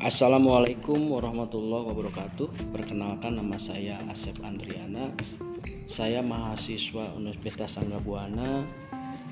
[0.00, 2.72] Assalamualaikum warahmatullahi wabarakatuh.
[2.72, 5.12] Perkenalkan nama saya Asep Andriana.
[5.92, 8.64] Saya mahasiswa Universitas Sangga Buana,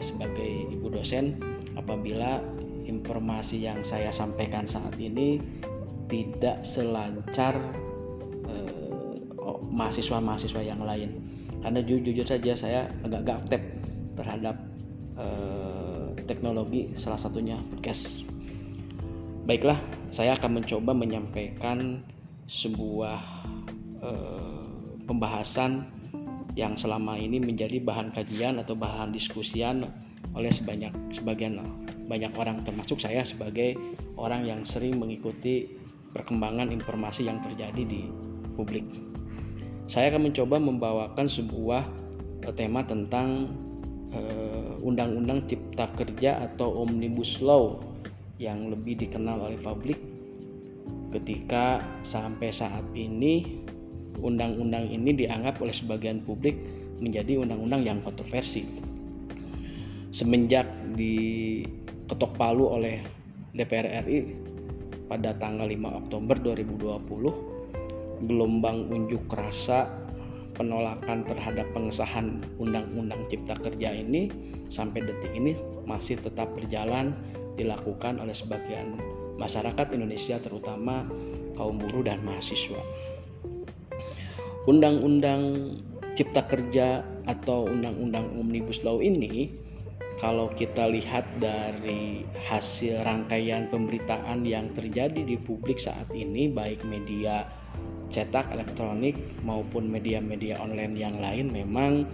[0.00, 1.36] sebagai ibu dosen
[1.76, 2.40] apabila
[2.88, 5.36] informasi yang saya sampaikan saat ini
[6.08, 7.60] tidak selancar
[9.70, 11.16] mahasiswa-mahasiswa yang lain
[11.64, 13.62] karena jujur saja saya agak gaptep
[14.18, 14.56] terhadap
[15.20, 18.08] Eh, teknologi salah satunya podcast.
[19.44, 19.76] Baiklah,
[20.08, 22.00] saya akan mencoba menyampaikan
[22.48, 23.20] sebuah
[24.00, 24.64] eh,
[25.04, 25.92] pembahasan
[26.56, 29.84] yang selama ini menjadi bahan kajian atau bahan diskusian
[30.32, 31.60] oleh sebanyak sebagian
[32.06, 33.76] banyak orang termasuk saya sebagai
[34.18, 35.68] orang yang sering mengikuti
[36.10, 38.08] perkembangan informasi yang terjadi di
[38.56, 38.86] publik.
[39.90, 41.82] Saya akan mencoba membawakan sebuah
[42.48, 43.52] eh, tema tentang
[44.10, 44.49] Eh,
[44.80, 47.80] Undang-Undang Cipta Kerja atau Omnibus Law
[48.40, 50.00] yang lebih dikenal oleh publik
[51.12, 53.60] ketika sampai saat ini
[54.20, 56.56] undang-undang ini dianggap oleh sebagian publik
[57.00, 58.64] menjadi undang-undang yang kontroversi.
[60.10, 60.66] Semenjak
[60.96, 63.00] diketok palu oleh
[63.54, 64.18] DPR RI
[65.06, 69.99] pada tanggal 5 Oktober 2020, gelombang unjuk rasa
[70.60, 74.28] penolakan terhadap pengesahan Undang-Undang Cipta Kerja ini
[74.68, 75.56] sampai detik ini
[75.88, 77.16] masih tetap berjalan
[77.56, 79.00] dilakukan oleh sebagian
[79.40, 81.08] masyarakat Indonesia terutama
[81.56, 82.76] kaum buruh dan mahasiswa.
[84.68, 85.72] Undang-undang
[86.12, 89.48] Cipta Kerja atau Undang-Undang Omnibus Law ini
[90.20, 97.48] kalau kita lihat dari hasil rangkaian pemberitaan yang terjadi di publik saat ini baik media
[98.12, 102.04] cetak elektronik maupun media-media online yang lain memang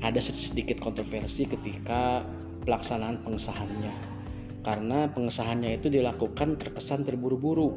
[0.00, 2.24] ada sedikit kontroversi ketika
[2.64, 3.92] pelaksanaan pengesahannya.
[4.64, 7.68] Karena pengesahannya itu dilakukan terkesan terburu-buru.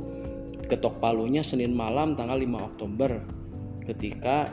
[0.72, 3.12] Ketok palunya Senin malam tanggal 5 Oktober
[3.84, 4.48] ketika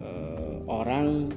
[0.00, 1.28] eh, orang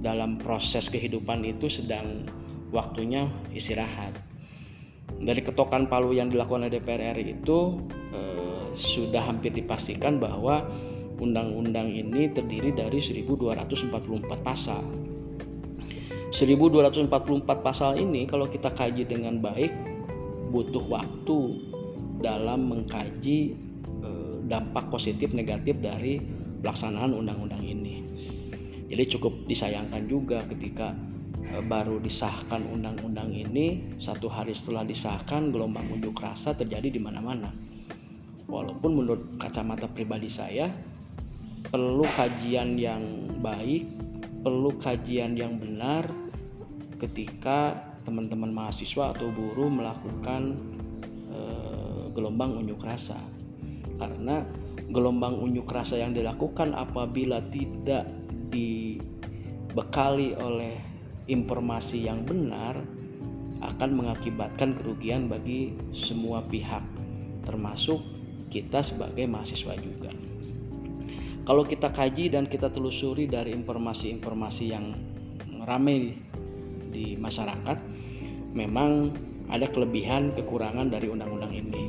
[0.00, 2.24] dalam proses kehidupan itu sedang
[2.72, 4.16] waktunya istirahat
[5.20, 7.76] dari ketokan palu yang dilakukan oleh DPR RI itu
[8.16, 10.64] eh, sudah hampir dipastikan bahwa
[11.20, 13.92] undang-undang ini terdiri dari 1244
[14.40, 14.80] pasal.
[16.30, 17.10] 1244
[17.60, 19.74] pasal ini kalau kita kaji dengan baik
[20.54, 21.38] butuh waktu
[22.24, 23.38] dalam mengkaji
[24.00, 26.16] eh, dampak positif negatif dari
[26.64, 27.69] pelaksanaan undang-undang ini.
[28.90, 30.90] Jadi cukup disayangkan juga ketika
[31.46, 37.54] eh, baru disahkan undang-undang ini satu hari setelah disahkan gelombang unjuk rasa terjadi di mana-mana.
[38.50, 40.66] Walaupun menurut kacamata pribadi saya
[41.70, 43.86] perlu kajian yang baik
[44.40, 46.08] perlu kajian yang benar
[46.96, 50.56] ketika teman-teman mahasiswa atau buruh melakukan
[51.28, 51.40] e,
[52.16, 53.20] gelombang unjuk rasa.
[54.00, 54.40] Karena
[54.88, 58.08] gelombang unjuk rasa yang dilakukan apabila tidak
[58.50, 60.76] dibekali oleh
[61.30, 62.82] informasi yang benar
[63.60, 66.82] akan mengakibatkan kerugian bagi semua pihak
[67.44, 68.02] termasuk
[68.50, 70.10] kita sebagai mahasiswa juga.
[71.46, 74.92] Kalau kita kaji dan kita telusuri dari informasi-informasi yang
[75.64, 76.14] ramai
[76.90, 77.78] di masyarakat
[78.52, 79.14] memang
[79.50, 81.84] ada kelebihan kekurangan dari undang-undang ini.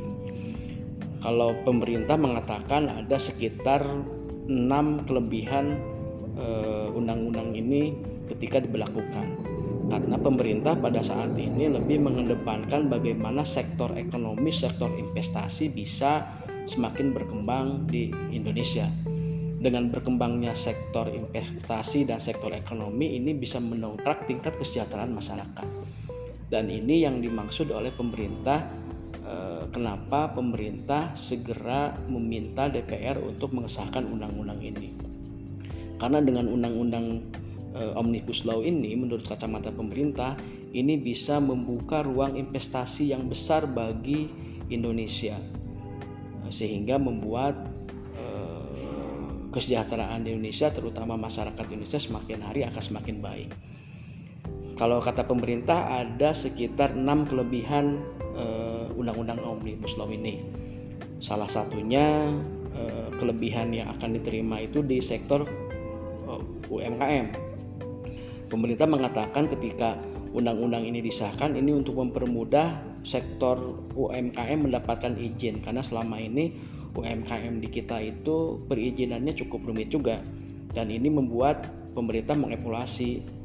[1.21, 3.85] Kalau pemerintah mengatakan ada sekitar
[4.49, 5.77] enam kelebihan
[6.95, 7.95] undang-undang ini
[8.31, 9.49] ketika diberlakukan.
[9.91, 17.91] Karena pemerintah pada saat ini lebih mengedepankan bagaimana sektor ekonomi, sektor investasi bisa semakin berkembang
[17.91, 18.87] di Indonesia.
[19.61, 25.67] Dengan berkembangnya sektor investasi dan sektor ekonomi ini bisa mendongkrak tingkat kesejahteraan masyarakat
[26.51, 28.67] dan ini yang dimaksud oleh pemerintah
[29.23, 35.10] eh, kenapa pemerintah segera meminta DPR untuk mengesahkan undang-undang ini
[35.97, 37.25] karena dengan undang-undang
[37.75, 40.35] eh, omnibus law ini menurut kacamata pemerintah
[40.71, 44.31] ini bisa membuka ruang investasi yang besar bagi
[44.71, 45.35] Indonesia
[46.45, 47.71] eh, sehingga membuat
[49.51, 53.51] kesejahteraan Indonesia terutama masyarakat Indonesia semakin hari akan semakin baik.
[54.79, 57.99] Kalau kata pemerintah ada sekitar enam kelebihan
[58.95, 60.39] undang-undang omnibus law ini.
[61.19, 62.31] Salah satunya
[63.19, 65.43] kelebihan yang akan diterima itu di sektor
[66.71, 67.27] UMKM.
[68.47, 69.99] Pemerintah mengatakan ketika
[70.31, 76.55] undang-undang ini disahkan ini untuk mempermudah sektor UMKM mendapatkan izin karena selama ini
[76.95, 80.23] UMKM di kita itu perizinannya cukup rumit juga
[80.71, 83.41] dan ini membuat pemerintah mengevaluasi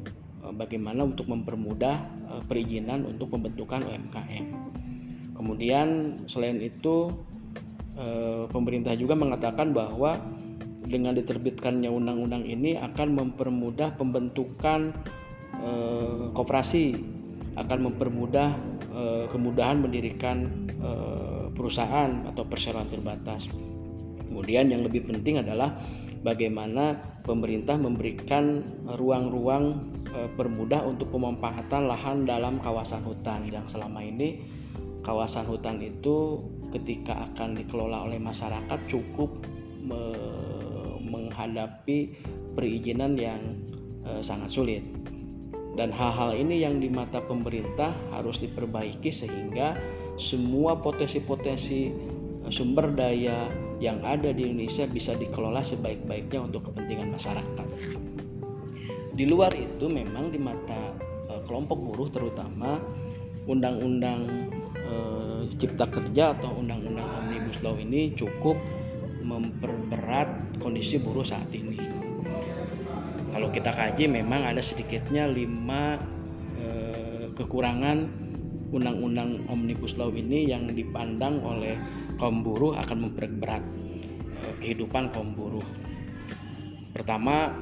[0.46, 1.96] Eh, bagaimana untuk mempermudah
[2.30, 4.46] eh, perizinan untuk pembentukan UMKM.
[5.34, 5.86] Kemudian
[6.30, 7.10] selain itu
[7.98, 10.16] eh, pemerintah juga mengatakan bahwa
[10.86, 14.94] dengan diterbitkannya undang-undang ini akan mempermudah pembentukan
[16.36, 16.94] koperasi,
[17.58, 18.54] akan mempermudah
[19.34, 20.68] kemudahan mendirikan
[21.56, 23.50] perusahaan atau perseroan terbatas.
[24.26, 25.74] Kemudian yang lebih penting adalah
[26.22, 26.94] bagaimana
[27.24, 34.40] pemerintah memberikan ruang-ruang Eh, permudah untuk pemanfaatan lahan dalam kawasan hutan yang selama ini
[35.04, 36.40] kawasan hutan itu
[36.72, 39.44] ketika akan dikelola oleh masyarakat cukup
[41.06, 42.12] menghadapi
[42.52, 43.40] perizinan yang
[44.02, 44.82] e, sangat sulit.
[45.76, 49.76] Dan hal-hal ini yang di mata pemerintah harus diperbaiki sehingga
[50.16, 53.44] semua potensi-potensi eh, sumber daya
[53.76, 57.68] yang ada di Indonesia bisa dikelola sebaik-baiknya untuk kepentingan masyarakat.
[59.12, 60.96] Di luar itu memang di mata
[61.28, 62.80] uh, kelompok buruh terutama
[63.44, 64.48] undang-undang
[65.56, 68.58] cipta kerja atau undang-undang omnibus law ini cukup
[70.06, 71.82] memperberat kondisi buruh saat ini.
[73.34, 75.98] Kalau kita kaji memang ada sedikitnya lima
[76.62, 78.06] uh, kekurangan
[78.70, 81.74] undang-undang omnibus law ini yang dipandang oleh
[82.22, 83.62] kaum buruh akan memperberat
[84.62, 85.66] kehidupan kaum buruh.
[86.94, 87.52] Pertama,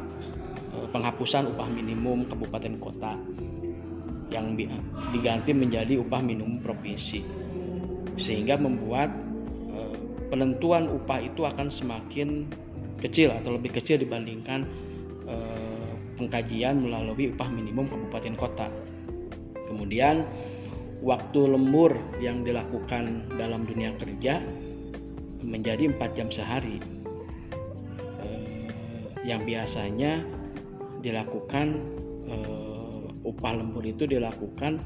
[0.75, 3.15] Eh, penghapusan upah minimum kabupaten kota
[4.27, 4.59] yang
[5.15, 7.23] diganti menjadi upah minimum provinsi
[8.19, 9.34] sehingga membuat eh,
[10.35, 12.51] penentuan upah itu akan semakin
[12.99, 14.67] kecil atau lebih kecil dibandingkan
[15.31, 18.67] eh, pengkajian melalui upah minimum kabupaten kota.
[19.71, 20.27] Kemudian
[21.07, 24.43] waktu lembur yang dilakukan dalam dunia kerja
[25.47, 26.83] menjadi empat jam sehari
[29.25, 30.21] yang biasanya
[31.01, 31.81] dilakukan
[32.29, 34.85] uh, upah lembur itu dilakukan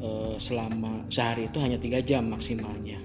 [0.00, 2.96] uh, selama sehari itu hanya tiga jam maksimalnya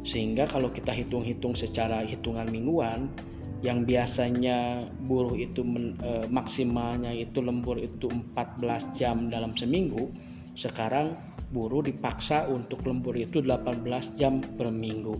[0.00, 3.12] sehingga kalau kita hitung-hitung secara hitungan mingguan
[3.60, 10.08] yang biasanya buruh itu men, e, maksimalnya itu lembur itu 14 jam dalam seminggu
[10.56, 11.12] sekarang
[11.52, 13.84] buruh dipaksa untuk lembur itu 18
[14.16, 15.12] jam per minggu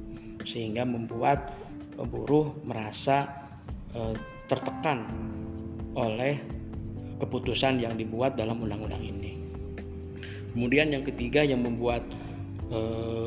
[0.48, 1.52] sehingga membuat
[2.00, 3.28] buruh merasa
[3.92, 4.16] e,
[4.48, 5.04] tertekan
[5.92, 6.40] oleh
[7.20, 9.36] keputusan yang dibuat dalam undang-undang ini.
[10.56, 12.02] Kemudian yang ketiga yang membuat
[12.70, 12.80] e,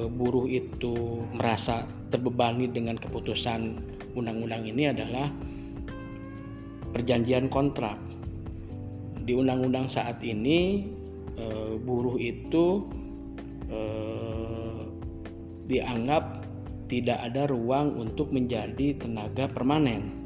[0.08, 3.62] buruh itu merasa terbebani dengan keputusan
[4.16, 5.28] undang-undang ini adalah
[6.96, 8.00] perjanjian kontrak.
[9.24, 10.88] Di undang-undang saat ini
[11.36, 11.46] e,
[11.78, 12.88] buruh itu
[13.68, 13.80] e,
[15.68, 16.44] dianggap
[16.92, 20.24] tidak ada ruang untuk menjadi tenaga permanen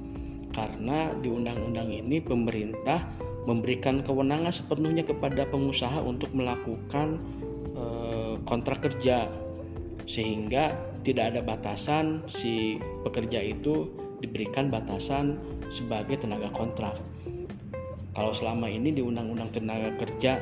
[0.51, 3.05] karena di undang-undang ini pemerintah
[3.45, 7.21] memberikan kewenangan sepenuhnya kepada pengusaha untuk melakukan
[8.47, 9.27] kontrak kerja
[10.07, 10.73] sehingga
[11.03, 13.91] tidak ada batasan si pekerja itu
[14.23, 15.37] diberikan batasan
[15.69, 16.95] sebagai tenaga kontrak.
[18.15, 20.41] Kalau selama ini di Undang-Undang Tenaga Kerja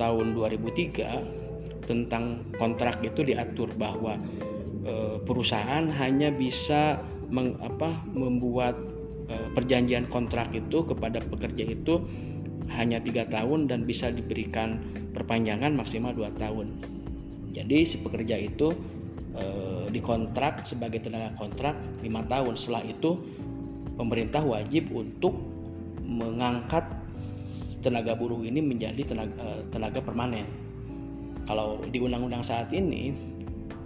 [0.00, 4.16] tahun 2003 tentang kontrak itu diatur bahwa
[4.88, 6.96] e, perusahaan hanya bisa
[7.28, 8.72] meng, apa, membuat
[9.28, 12.00] Eh, perjanjian kontrak itu kepada pekerja itu
[12.72, 14.80] hanya tiga tahun dan bisa diberikan
[15.12, 16.80] perpanjangan maksimal dua tahun.
[17.48, 18.68] Jadi si pekerja itu
[19.32, 19.44] e,
[19.88, 22.54] dikontrak sebagai tenaga kontrak lima tahun.
[22.54, 23.10] Setelah itu
[23.98, 25.34] pemerintah wajib untuk
[26.08, 26.86] mengangkat
[27.82, 30.46] tenaga buruh ini menjadi tenaga, eh, tenaga permanen.
[31.46, 33.12] Kalau di undang-undang saat ini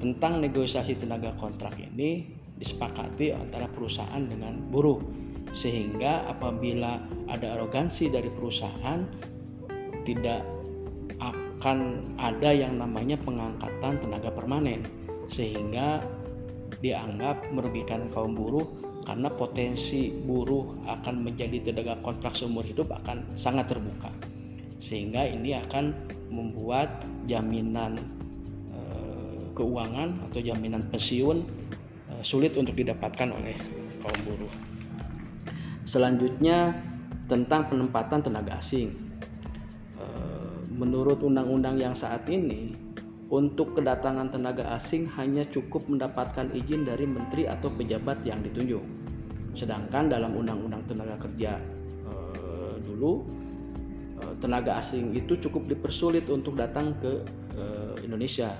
[0.02, 2.26] tentang negosiasi tenaga kontrak ini
[2.58, 4.98] disepakati antara perusahaan dengan buruh
[5.52, 9.04] sehingga apabila ada arogansi dari perusahaan
[10.02, 10.42] tidak
[11.62, 11.78] akan
[12.18, 14.82] ada yang namanya pengangkatan tenaga permanen
[15.30, 16.02] sehingga
[16.82, 18.66] dianggap merugikan kaum buruh
[19.06, 24.10] karena potensi buruh akan menjadi tenaga kontrak seumur hidup akan sangat terbuka
[24.82, 25.94] sehingga ini akan
[26.34, 28.22] membuat jaminan
[29.52, 31.44] keuangan atau jaminan pensiun
[32.10, 33.56] uh, sulit untuk didapatkan oleh
[34.00, 34.52] kaum buruh.
[35.84, 36.72] Selanjutnya
[37.28, 39.11] tentang penempatan tenaga asing.
[40.82, 42.74] Menurut undang-undang yang saat ini,
[43.30, 48.82] untuk kedatangan tenaga asing hanya cukup mendapatkan izin dari menteri atau pejabat yang ditunjuk.
[49.54, 51.62] Sedangkan dalam undang-undang tenaga kerja
[52.10, 53.22] uh, dulu
[54.38, 57.26] tenaga asing itu cukup dipersulit untuk datang ke
[58.06, 58.54] Indonesia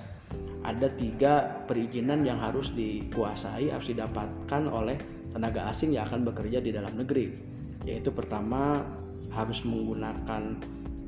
[0.63, 4.97] ada tiga perizinan yang harus dikuasai harus didapatkan oleh
[5.35, 7.35] tenaga asing yang akan bekerja di dalam negeri
[7.83, 8.87] yaitu pertama
[9.35, 10.57] harus menggunakan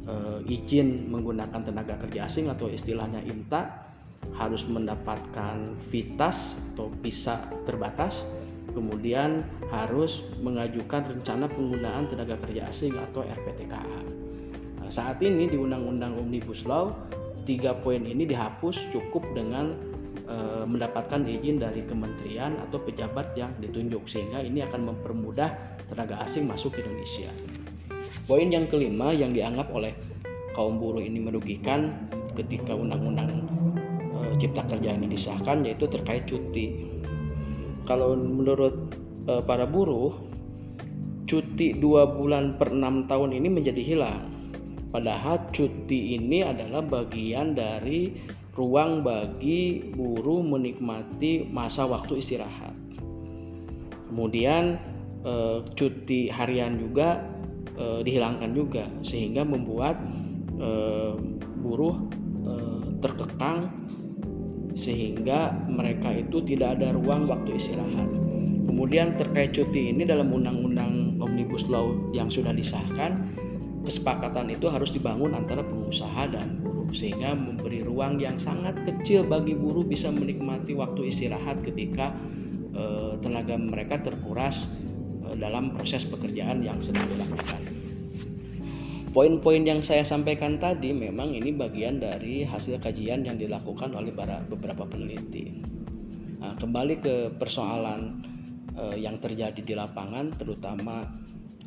[0.04, 0.14] e,
[0.48, 3.62] izin menggunakan tenaga kerja asing atau istilahnya IMTA
[4.36, 8.24] harus mendapatkan vitas atau visa terbatas
[8.72, 14.00] kemudian harus mengajukan rencana penggunaan tenaga kerja asing atau RPTKA
[14.80, 16.92] nah, saat ini di Undang-Undang Omnibus Law
[17.44, 19.76] tiga poin ini dihapus cukup dengan
[20.24, 26.48] e, mendapatkan izin dari kementerian atau pejabat yang ditunjuk sehingga ini akan mempermudah tenaga asing
[26.48, 27.28] masuk ke Indonesia.
[28.24, 29.92] Poin yang kelima yang dianggap oleh
[30.56, 33.44] kaum buruh ini merugikan ketika undang-undang
[34.16, 36.88] e, cipta kerja ini disahkan yaitu terkait cuti.
[37.84, 38.96] Kalau menurut
[39.28, 40.16] e, para buruh
[41.28, 44.34] cuti dua bulan per enam tahun ini menjadi hilang
[44.94, 48.14] Padahal cuti ini adalah bagian dari
[48.54, 52.78] ruang bagi buruh menikmati masa waktu istirahat.
[54.06, 54.78] Kemudian
[55.26, 57.26] eh, cuti harian juga
[57.78, 59.98] eh, dihilangkan juga sehingga membuat
[60.58, 61.14] eh,
[61.64, 61.96] buruh
[63.00, 63.68] terkekang
[64.72, 68.08] sehingga mereka itu tidak ada ruang waktu istirahat.
[68.64, 73.32] Kemudian terkait cuti ini dalam undang-undang Omnibus Law yang sudah disahkan
[73.84, 79.52] kesepakatan itu harus dibangun antara pengusaha dan buruh sehingga memberi ruang yang sangat kecil bagi
[79.52, 82.16] buruh bisa menikmati waktu istirahat ketika
[82.72, 84.83] e, tenaga mereka terkuras e,
[85.36, 87.60] dalam proses pekerjaan yang sedang dilakukan.
[89.14, 94.10] Poin-poin yang saya sampaikan tadi memang ini bagian dari hasil kajian yang dilakukan oleh
[94.50, 95.54] beberapa peneliti.
[96.42, 98.18] Nah, kembali ke persoalan
[98.74, 101.06] e, yang terjadi di lapangan, terutama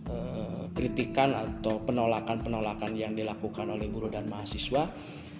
[0.08, 4.88] Eh, kritikan atau penolakan-penolakan yang dilakukan oleh guru dan mahasiswa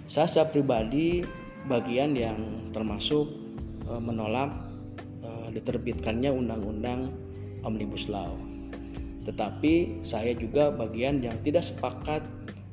[0.04, 1.24] saya secara pribadi
[1.64, 3.32] bagian yang termasuk
[3.88, 4.52] eh, menolak
[5.24, 7.08] eh, diterbitkannya undang-undang
[7.64, 8.34] Omnibus Law
[9.28, 12.24] tetapi saya juga bagian yang tidak sepakat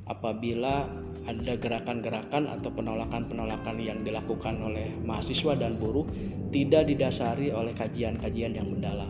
[0.07, 0.87] apabila
[1.25, 6.05] ada gerakan-gerakan atau penolakan-penolakan yang dilakukan oleh mahasiswa dan buruh
[6.53, 9.09] tidak didasari oleh kajian-kajian yang mendalam.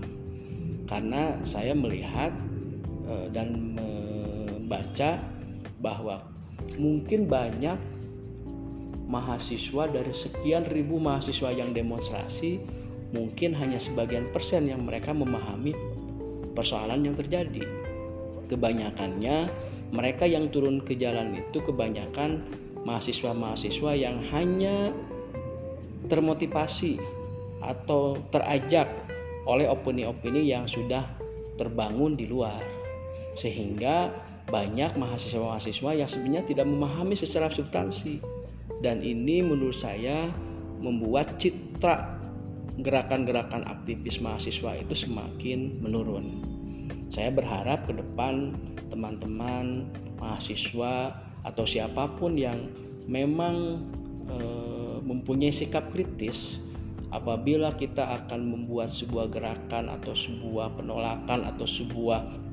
[0.88, 2.32] Karena saya melihat
[3.06, 5.22] Eh, dan membaca
[5.78, 6.26] bahwa
[6.82, 7.78] mungkin banyak
[9.06, 12.66] mahasiswa dari sekian ribu mahasiswa yang demonstrasi
[13.16, 15.72] mungkin hanya sebagian persen yang mereka memahami
[16.52, 17.64] persoalan yang terjadi.
[18.52, 19.48] Kebanyakannya
[19.96, 22.44] mereka yang turun ke jalan itu kebanyakan
[22.84, 24.92] mahasiswa-mahasiswa yang hanya
[26.12, 27.00] termotivasi
[27.64, 28.86] atau terajak
[29.50, 31.06] oleh opini-opini yang sudah
[31.58, 32.62] terbangun di luar
[33.34, 34.14] sehingga
[34.46, 38.22] banyak mahasiswa-mahasiswa yang sebenarnya tidak memahami secara substansi
[38.86, 40.30] dan ini menurut saya
[40.78, 42.25] membuat citra
[42.80, 46.44] gerakan-gerakan aktivis mahasiswa itu semakin menurun.
[47.08, 48.56] Saya berharap ke depan
[48.92, 49.88] teman-teman
[50.20, 51.16] mahasiswa
[51.46, 52.68] atau siapa pun yang
[53.06, 53.86] memang
[54.28, 54.38] e,
[55.06, 56.58] mempunyai sikap kritis
[57.14, 62.46] apabila kita akan membuat sebuah gerakan atau sebuah penolakan atau sebuah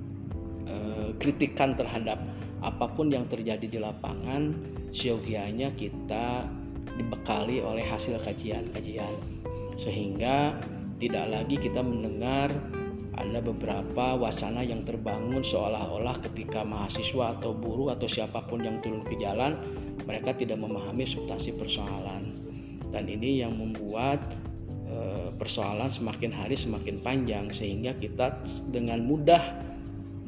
[1.22, 2.18] kritikan terhadap
[2.62, 4.58] apa pun yang terjadi di lapangan
[4.90, 6.46] siogianya kita
[6.96, 9.14] dibekali oleh hasil kajian-kajian.
[9.76, 10.56] Sehingga
[11.00, 12.52] tidak lagi kita mendengar
[13.12, 19.04] ada beberapa wacana yang terbangun seolah-olah ketika mahasiswa atau buruh atau siapa pun yang turun
[19.04, 19.58] ke jalan
[20.08, 22.34] mereka tidak memahami substansi persoalan.
[22.88, 24.20] Dan ini yang membuat
[24.88, 24.96] e,
[25.36, 29.40] persoalan semakin hari semakin panjang sehingga kita dengan mudah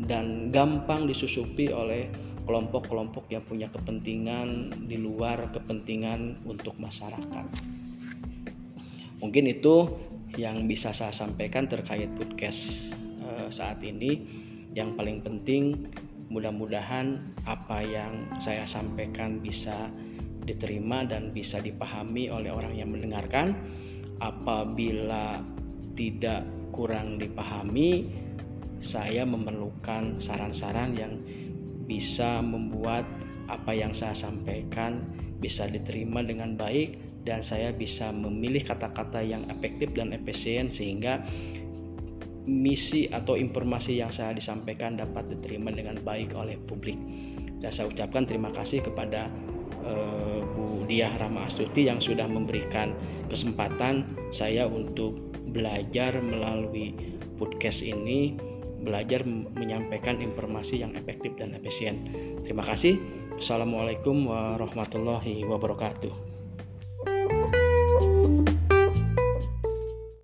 [0.04, 2.08] dan gampang disusupi oleh
[2.44, 7.46] kelompok-kelompok yang punya kepentingan di luar kepentingan untuk masyarakat.
[9.20, 9.88] Mungkin itu
[10.36, 12.92] yang bisa saya sampaikan terkait podcast
[13.24, 14.42] uh, saat ini.
[14.74, 15.88] Yang paling penting
[16.28, 19.88] mudah-mudahan apa yang saya sampaikan bisa
[20.44, 23.56] diterima dan bisa dipahami oleh orang yang mendengarkan.
[24.20, 25.40] Apabila
[25.94, 28.10] tidak kurang dipahami,
[28.82, 31.16] saya memerlukan saran-saran yang
[31.84, 33.04] bisa membuat
[33.48, 35.04] apa yang saya sampaikan
[35.38, 41.24] bisa diterima dengan baik dan saya bisa memilih kata-kata yang efektif dan efisien sehingga
[42.44, 46.96] misi atau informasi yang saya disampaikan dapat diterima dengan baik oleh publik.
[47.60, 49.32] Dan saya ucapkan terima kasih kepada
[49.88, 52.92] uh, Bu Diah Rama Astuti yang sudah memberikan
[53.32, 55.16] kesempatan saya untuk
[55.48, 56.92] belajar melalui
[57.40, 58.36] podcast ini,
[58.84, 62.04] belajar menyampaikan informasi yang efektif dan efisien.
[62.44, 63.00] Terima kasih.
[63.40, 66.33] Assalamualaikum warahmatullahi wabarakatuh.